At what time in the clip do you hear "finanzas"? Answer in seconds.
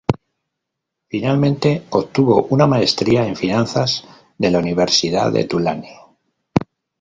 3.35-4.03